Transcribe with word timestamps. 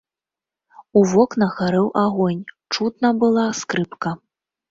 У 1.01 1.03
вокнах 1.11 1.51
гарэў 1.59 1.91
агонь, 2.05 2.41
чутна 2.77 3.09
была 3.25 3.43
скрыпка. 3.61 4.11